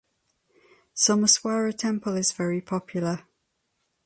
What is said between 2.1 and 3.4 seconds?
is very popular.